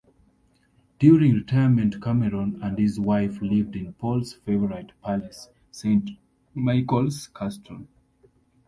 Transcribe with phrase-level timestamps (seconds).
[0.97, 6.09] During retirement Cameron and his wife lived in Paul's favourite palace, Saint
[6.55, 7.85] Michael's Castle.